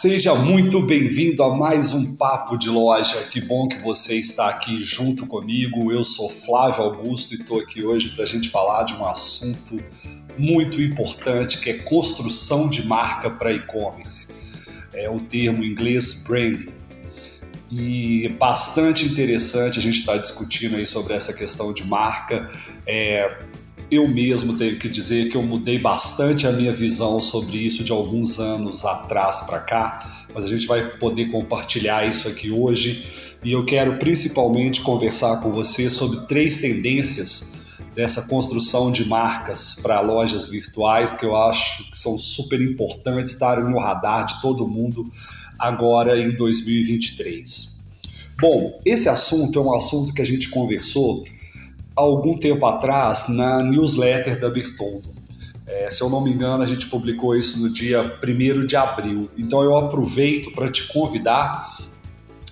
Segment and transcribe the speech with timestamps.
[0.00, 3.22] Seja muito bem-vindo a mais um Papo de Loja.
[3.24, 5.92] Que bom que você está aqui junto comigo.
[5.92, 9.78] Eu sou Flávio Augusto e estou aqui hoje para a gente falar de um assunto
[10.38, 14.32] muito importante que é construção de marca para e-commerce.
[14.94, 16.70] É o termo em inglês branding.
[17.70, 22.48] E bastante interessante a gente estar tá discutindo aí sobre essa questão de marca.
[22.86, 23.38] É,
[23.90, 27.90] eu mesmo tenho que dizer que eu mudei bastante a minha visão sobre isso de
[27.90, 33.50] alguns anos atrás para cá, mas a gente vai poder compartilhar isso aqui hoje e
[33.52, 37.52] eu quero principalmente conversar com você sobre três tendências
[37.94, 43.64] dessa construção de marcas para lojas virtuais que eu acho que são super importantes estarem
[43.64, 45.10] no radar de todo mundo
[45.58, 47.76] agora em 2023.
[48.40, 51.24] Bom, esse assunto é um assunto que a gente conversou
[52.00, 55.20] algum tempo atrás na newsletter da Bertoldo.
[55.66, 59.30] É, se eu não me engano, a gente publicou isso no dia 1 de abril.
[59.38, 61.76] Então eu aproveito para te convidar,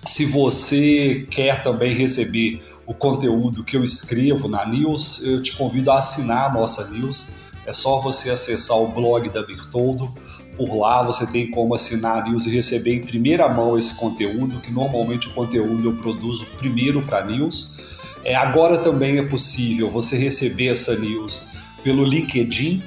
[0.05, 5.91] se você quer também receber o conteúdo que eu escrevo na news, eu te convido
[5.91, 7.29] a assinar a nossa news.
[7.65, 10.13] É só você acessar o blog da Bertoldo.
[10.55, 14.61] Por lá você tem como assinar a news e receber em primeira mão esse conteúdo,
[14.61, 17.88] que normalmente o conteúdo eu produzo primeiro para a news
[18.23, 21.47] é, agora também é possível você receber essa news
[21.83, 22.83] pelo LinkedIn.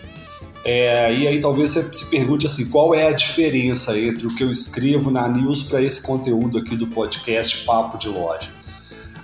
[0.65, 4.45] É, e aí talvez você se pergunte assim, qual é a diferença entre o que
[4.45, 8.51] eu escrevo na news para esse conteúdo aqui do podcast Papo de Loja?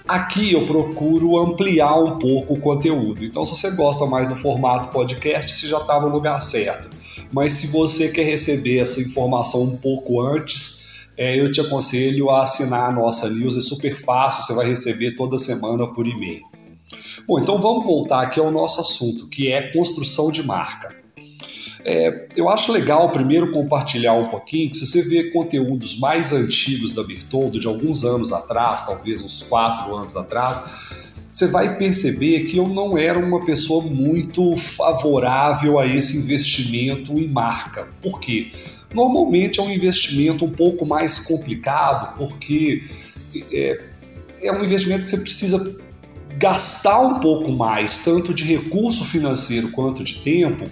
[0.09, 3.23] Aqui eu procuro ampliar um pouco o conteúdo.
[3.23, 6.89] Então, se você gosta mais do formato podcast, você já está no lugar certo.
[7.31, 10.88] Mas se você quer receber essa informação um pouco antes,
[11.19, 15.17] é, eu te aconselho a assinar a nossa news, é super fácil, você vai receber
[15.17, 16.43] toda semana por e-mail.
[17.27, 20.97] Bom, então vamos voltar aqui ao nosso assunto, que é construção de marca.
[21.85, 26.93] É, eu acho legal primeiro compartilhar um pouquinho, que se você vê conteúdos mais antigos
[26.93, 32.59] da Bertoldo, de alguns anos atrás, talvez uns quatro anos atrás, você vai perceber que
[32.59, 37.89] eu não era uma pessoa muito favorável a esse investimento em marca.
[38.01, 38.51] Por quê?
[38.93, 42.83] Normalmente é um investimento um pouco mais complicado, porque
[43.53, 43.81] é,
[44.43, 45.77] é um investimento que você precisa
[46.39, 50.65] gastar um pouco mais, tanto de recurso financeiro quanto de tempo,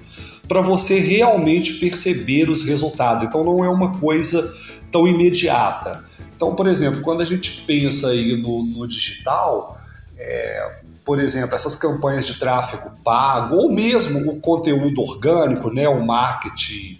[0.46, 3.24] para você realmente perceber os resultados.
[3.24, 4.50] Então não é uma coisa
[4.90, 6.04] tão imediata.
[6.34, 9.76] Então, por exemplo, quando a gente pensa aí no, no digital,
[10.16, 16.04] é, por exemplo, essas campanhas de tráfego pago, ou mesmo o conteúdo orgânico, né, o
[16.04, 16.98] marketing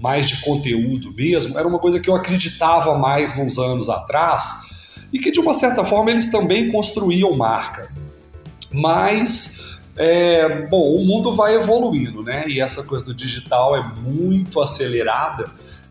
[0.00, 5.18] mais de conteúdo mesmo, era uma coisa que eu acreditava mais uns anos atrás e
[5.18, 7.90] que de uma certa forma eles também construíam marca.
[8.70, 12.44] Mas, é, bom, o mundo vai evoluindo, né?
[12.46, 15.46] E essa coisa do digital é muito acelerada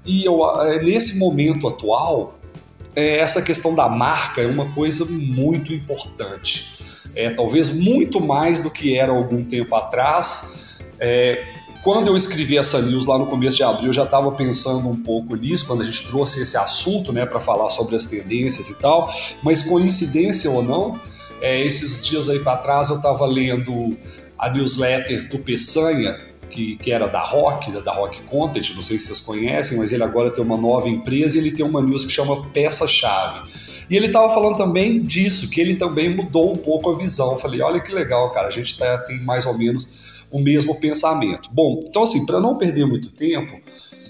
[0.07, 2.39] e eu, é, nesse momento atual,
[2.95, 6.77] é, essa questão da marca é uma coisa muito importante.
[7.13, 10.77] É, talvez muito mais do que era algum tempo atrás.
[10.97, 11.43] É,
[11.87, 14.95] quando eu escrevi essa news lá no começo de abril, eu já estava pensando um
[14.97, 18.75] pouco nisso, quando a gente trouxe esse assunto né, para falar sobre as tendências e
[18.75, 19.09] tal,
[19.41, 20.99] mas coincidência ou não,
[21.39, 23.95] é, esses dias aí para trás eu estava lendo
[24.37, 29.05] a newsletter do Peçanha, que, que, era da Rock, da Rock Content, não sei se
[29.05, 32.11] vocês conhecem, mas ele agora tem uma nova empresa e ele tem uma news que
[32.11, 33.49] chama Peça-Chave.
[33.89, 37.31] E ele estava falando também disso, que ele também mudou um pouco a visão.
[37.31, 40.75] Eu falei, olha que legal, cara, a gente tá, tem mais ou menos o mesmo
[40.75, 41.49] pensamento.
[41.51, 43.59] Bom, então assim, para não perder muito tempo,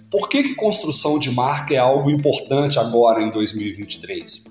[0.10, 4.44] por que, que construção de marca é algo importante agora em 2023?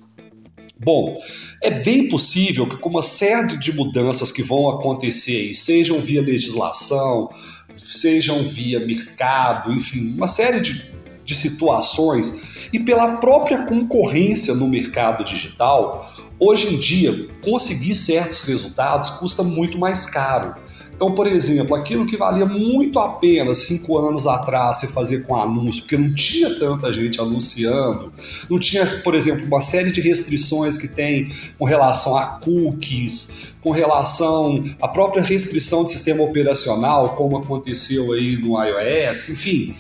[0.79, 1.15] Bom,
[1.63, 7.31] é bem possível que com uma série de mudanças que vão acontecer sejam via legislação,
[7.75, 10.91] sejam via mercado, enfim, uma série de,
[11.27, 19.11] de situações, e pela própria concorrência no mercado digital, hoje em dia conseguir certos resultados
[19.11, 20.55] custa muito mais caro.
[20.95, 25.37] Então, por exemplo, aquilo que valia muito a pena cinco anos atrás você fazer com
[25.37, 28.11] anúncio, porque não tinha tanta gente anunciando,
[28.49, 33.73] não tinha, por exemplo, uma série de restrições que tem com relação a cookies, com
[33.73, 39.75] relação à própria restrição de sistema operacional, como aconteceu aí no iOS, enfim,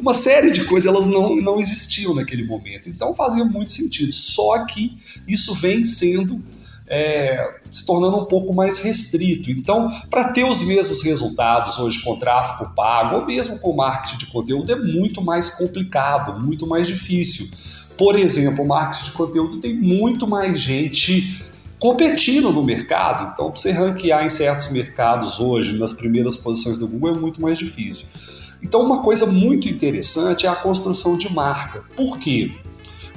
[0.00, 2.88] uma série de coisas elas não, não existiam naquele momento.
[2.88, 4.12] Então fazia muito sentido.
[4.12, 4.96] Só que
[5.26, 6.40] isso vem sendo
[6.88, 9.50] é, se tornando um pouco mais restrito.
[9.50, 14.26] Então, para ter os mesmos resultados hoje com tráfego pago ou mesmo com marketing de
[14.26, 17.48] conteúdo é muito mais complicado, muito mais difícil.
[17.96, 21.44] Por exemplo, o marketing de conteúdo tem muito mais gente
[21.78, 23.30] competindo no mercado.
[23.32, 27.40] Então, para você ranquear em certos mercados hoje, nas primeiras posições do Google, é muito
[27.40, 28.06] mais difícil.
[28.62, 31.84] Então, uma coisa muito interessante é a construção de marca.
[31.96, 32.52] Por quê?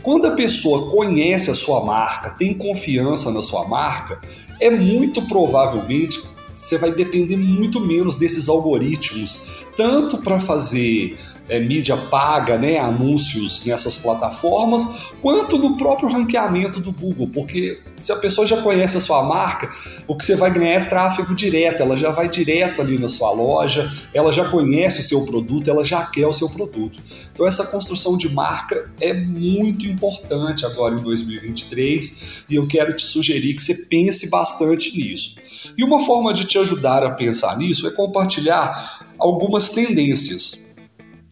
[0.01, 4.19] Quando a pessoa conhece a sua marca, tem confiança na sua marca,
[4.59, 6.19] é muito provavelmente
[6.55, 11.17] você vai depender muito menos desses algoritmos, tanto para fazer
[11.51, 18.13] é, mídia paga, né, anúncios nessas plataformas, quanto no próprio ranqueamento do Google, porque se
[18.13, 19.69] a pessoa já conhece a sua marca,
[20.07, 23.31] o que você vai ganhar é tráfego direto, ela já vai direto ali na sua
[23.31, 26.97] loja, ela já conhece o seu produto, ela já quer o seu produto.
[27.33, 33.03] Então essa construção de marca é muito importante agora em 2023 e eu quero te
[33.03, 35.35] sugerir que você pense bastante nisso.
[35.77, 40.70] E uma forma de te ajudar a pensar nisso é compartilhar algumas tendências.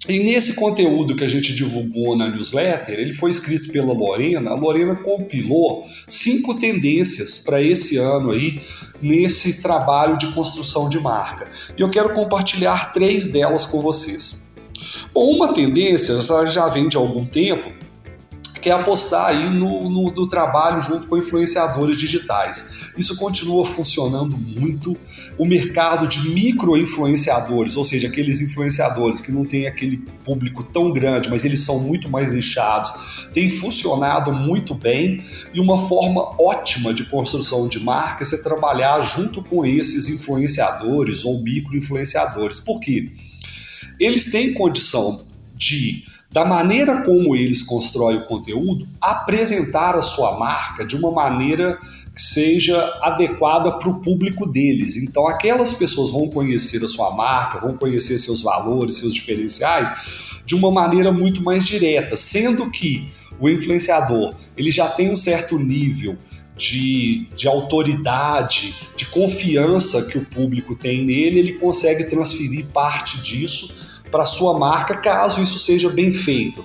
[0.08, 4.52] E nesse conteúdo que a gente divulgou na newsletter, ele foi escrito pela Lorena.
[4.52, 8.62] A Lorena compilou cinco tendências para esse ano aí,
[9.02, 11.50] nesse trabalho de construção de marca.
[11.78, 14.38] E eu quero compartilhar três delas com vocês.
[15.14, 16.16] Bom, uma tendência
[16.48, 17.70] já vem de algum tempo,
[18.62, 22.92] que é apostar aí no, no, trabalho junto com influenciadores digitais.
[22.98, 24.98] Isso continua funcionando muito.
[25.38, 31.30] O mercado de micro-influenciadores, ou seja, aqueles influenciadores que não têm aquele público tão grande,
[31.30, 35.24] mas eles são muito mais nichados, tem funcionado muito bem
[35.54, 41.42] e uma forma ótima de construção de marca é trabalhar junto com esses influenciadores ou
[41.42, 42.60] micro-influenciadores.
[42.60, 43.12] Por quê?
[44.00, 50.86] Eles têm condição de da maneira como eles constroem o conteúdo, apresentar a sua marca
[50.86, 51.80] de uma maneira
[52.14, 54.96] que seja adequada para o público deles.
[54.98, 60.56] Então, aquelas pessoas vão conhecer a sua marca, vão conhecer seus valores, seus diferenciais de
[60.56, 63.10] uma maneira muito mais direta, sendo que
[63.40, 66.18] o influenciador ele já tem um certo nível
[66.56, 73.89] de, de, autoridade, de confiança que o público tem nele, ele consegue transferir parte disso
[74.12, 76.64] para sua marca, caso isso seja bem feito.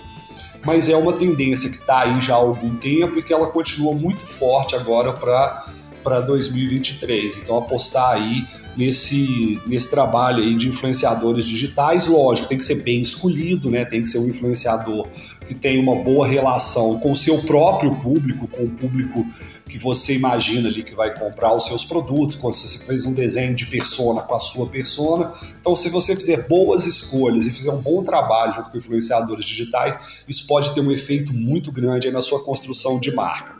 [0.64, 3.94] Mas é uma tendência que está aí já há algum tempo e que ela continua
[3.94, 7.36] muito forte agora para 2023.
[7.36, 8.46] Então apostar aí
[8.76, 13.84] nesse, nesse trabalho aí de influenciadores digitais, lógico, tem que ser bem escolhido, né?
[13.84, 15.06] Tem que ser um influenciador
[15.46, 19.26] que tem uma boa relação com o seu próprio público, com o público
[19.68, 23.54] que você imagina ali que vai comprar os seus produtos, quando você fez um desenho
[23.54, 25.32] de persona com a sua persona.
[25.60, 30.22] Então, se você fizer boas escolhas e fizer um bom trabalho junto com influenciadores digitais,
[30.28, 33.54] isso pode ter um efeito muito grande na sua construção de marca.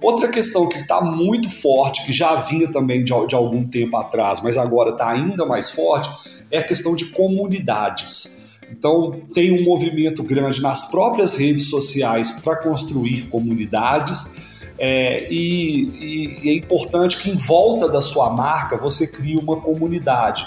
[0.00, 4.40] Outra questão que está muito forte, que já vinha também de, de algum tempo atrás,
[4.40, 6.10] mas agora está ainda mais forte,
[6.50, 8.44] é a questão de comunidades.
[8.70, 14.32] Então, tem um movimento grande nas próprias redes sociais para construir comunidades.
[14.78, 20.46] É, e, e, é importante que em volta da sua marca você crie uma comunidade.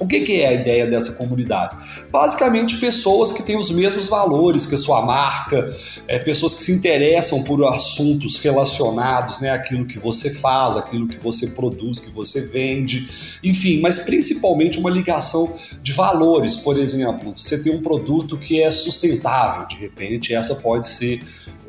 [0.00, 1.76] O que, que, é a ideia dessa comunidade?
[2.10, 5.70] Basicamente, pessoas que têm os mesmos valores que a sua marca,
[6.08, 11.18] é, pessoas que se interessam por assuntos relacionados né, àquilo que você faz, aquilo que
[11.18, 13.06] você produz, que você vende,
[13.44, 16.56] enfim, mas principalmente uma ligação de valores.
[16.56, 21.20] Por exemplo, você tem um produto que é sustentável, de repente, essa pode ser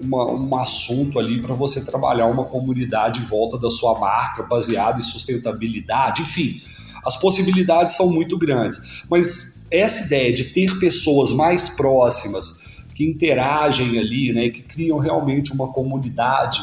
[0.02, 5.00] uma, um assunto ali para você trabalhar uma comunidade em volta da sua marca, baseada
[5.00, 6.62] em sustentabilidade, enfim
[7.06, 9.04] as possibilidades são muito grandes.
[9.10, 12.60] Mas essa ideia de ter pessoas mais próximas
[12.94, 16.62] que interagem ali, né, que criam realmente uma comunidade,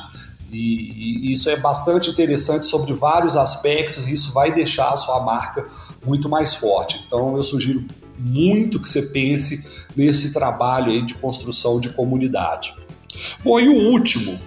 [0.51, 5.23] e, e, isso é bastante interessante sobre vários aspectos, e isso vai deixar a sua
[5.23, 5.67] marca
[6.07, 7.05] muito mais forte.
[7.07, 7.85] Então eu sugiro
[8.19, 12.75] muito que você pense nesse trabalho aí de construção de comunidade.
[13.45, 14.39] Bom, e o último,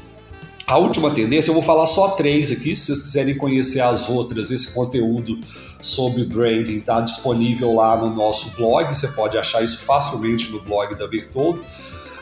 [0.67, 4.51] a última tendência, eu vou falar só três aqui, se vocês quiserem conhecer as outras,
[4.51, 5.39] esse conteúdo
[5.79, 10.95] sobre branding está disponível lá no nosso blog, você pode achar isso facilmente no blog
[10.95, 11.63] da Bertoldo.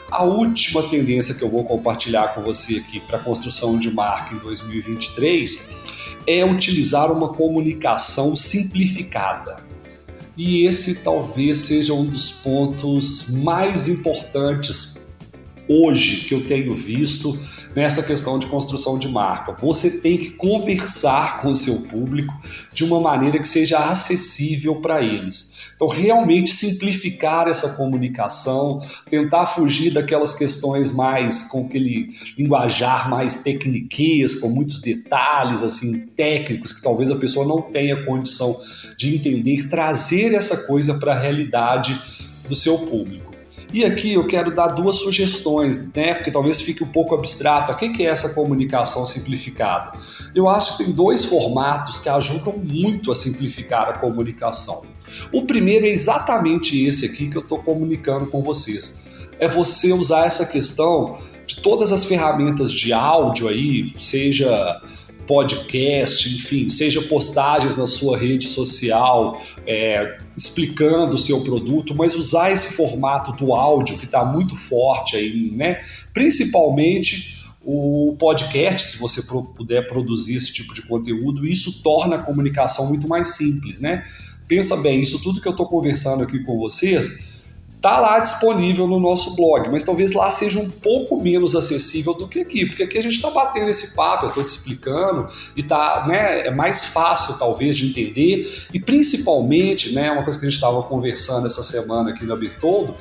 [0.09, 4.39] A última tendência que eu vou compartilhar com você aqui para construção de marca em
[4.39, 5.59] 2023
[6.25, 9.57] é utilizar uma comunicação simplificada.
[10.35, 14.98] E esse talvez seja um dos pontos mais importantes
[15.69, 17.39] hoje que eu tenho visto
[17.75, 19.55] nessa questão de construção de marca.
[19.61, 22.33] Você tem que conversar com o seu público
[22.73, 25.69] de uma maneira que seja acessível para eles.
[25.75, 34.33] Então, realmente simplificar essa comunicação, tentar fugir daquelas questões mais com aquele linguajar mais tecniquez,
[34.35, 38.59] com muitos detalhes assim técnicos que talvez a pessoa não tenha condição
[38.97, 41.99] de entender, trazer essa coisa para a realidade
[42.47, 43.28] do seu público.
[43.71, 46.15] E aqui eu quero dar duas sugestões, né?
[46.15, 47.71] Porque talvez fique um pouco abstrato.
[47.71, 49.97] O que é essa comunicação simplificada?
[50.33, 54.81] Eu acho que tem dois formatos que ajudam muito a simplificar a comunicação.
[55.31, 58.99] O primeiro é exatamente esse aqui que eu estou comunicando com vocês.
[59.37, 64.81] É você usar essa questão de todas as ferramentas de áudio aí, seja
[65.29, 72.51] podcast, enfim, seja postagens na sua rede social é, explicando o seu produto, mas usar
[72.51, 75.81] esse formato do áudio que está muito forte aí, né?
[76.15, 82.87] Principalmente o podcast, se você puder produzir esse tipo de conteúdo, isso torna a comunicação
[82.87, 84.03] muito mais simples, né?
[84.47, 87.38] Pensa bem, isso tudo que eu estou conversando aqui com vocês
[87.79, 92.27] Está lá disponível no nosso blog, mas talvez lá seja um pouco menos acessível do
[92.27, 95.63] que aqui, porque aqui a gente está batendo esse papo, eu estou te explicando e
[95.63, 100.49] tá, né, é mais fácil talvez de entender e principalmente, né, uma coisa que a
[100.49, 102.95] gente estava conversando essa semana aqui na Bertoldo,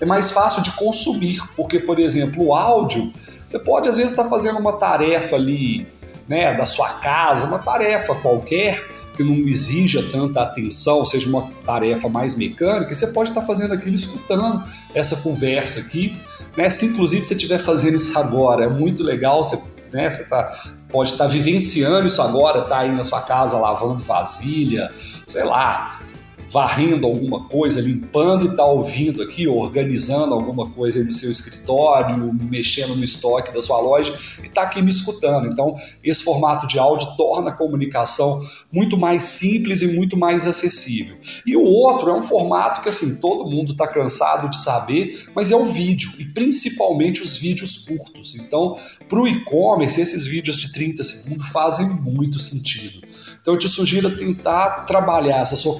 [0.00, 3.12] é mais fácil de consumir, porque por exemplo o áudio,
[3.46, 5.86] você pode às vezes estar tá fazendo uma tarefa ali,
[6.26, 12.08] né, da sua casa, uma tarefa qualquer que não exija tanta atenção, seja uma tarefa
[12.08, 14.62] mais mecânica, você pode estar fazendo aquilo escutando
[14.94, 16.16] essa conversa aqui.
[16.56, 16.68] Né?
[16.68, 19.60] Se inclusive você estiver fazendo isso agora, é muito legal, você,
[19.92, 20.52] né, você tá,
[20.88, 24.92] pode estar vivenciando isso agora, tá aí na sua casa lavando vasilha,
[25.26, 26.00] sei lá,
[26.48, 32.94] varrendo alguma coisa, limpando e está ouvindo aqui, organizando alguma coisa no seu escritório, mexendo
[32.94, 35.46] no estoque da sua loja e está aqui me escutando.
[35.46, 41.16] Então, esse formato de áudio torna a comunicação muito mais simples e muito mais acessível.
[41.46, 45.50] E o outro é um formato que assim todo mundo está cansado de saber, mas
[45.50, 48.34] é o vídeo e principalmente os vídeos curtos.
[48.34, 48.76] Então,
[49.08, 53.00] para o e-commerce, esses vídeos de 30 segundos fazem muito sentido.
[53.40, 55.74] Então, eu te sugiro tentar trabalhar essa sua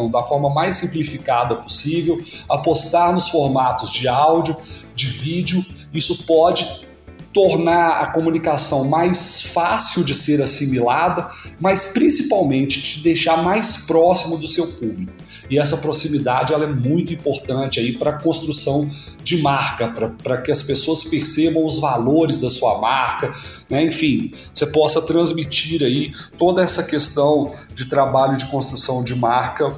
[0.00, 4.56] comunicação da forma mais simplificada possível, apostar nos formatos de áudio,
[4.94, 5.64] de vídeo.
[5.92, 6.88] Isso pode
[7.32, 11.30] tornar a comunicação mais fácil de ser assimilada,
[11.60, 15.12] mas principalmente te deixar mais próximo do seu público.
[15.48, 18.88] E essa proximidade ela é muito importante aí para a construção
[19.22, 19.88] de marca,
[20.22, 23.32] para que as pessoas percebam os valores da sua marca,
[23.68, 23.84] né?
[23.84, 29.72] enfim, você possa transmitir aí toda essa questão de trabalho de construção de marca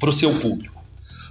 [0.00, 0.82] para o seu público.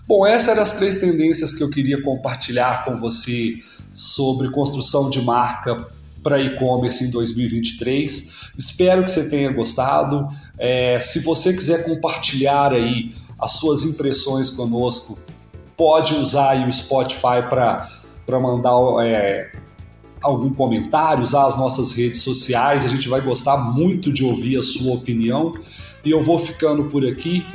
[0.08, 3.62] Bom, essas eram as três tendências que eu queria compartilhar com você
[3.94, 5.88] sobre construção de marca
[6.24, 8.52] para e-commerce em 2023.
[8.58, 10.28] Espero que você tenha gostado.
[10.58, 15.18] É, se você quiser compartilhar aí as suas impressões conosco,
[15.78, 18.74] pode usar aí o Spotify para mandar
[19.04, 19.52] é,
[20.22, 22.84] algum comentário, usar as nossas redes sociais.
[22.84, 25.54] A gente vai gostar muito de ouvir a sua opinião.
[26.04, 27.46] E eu vou ficando por aqui.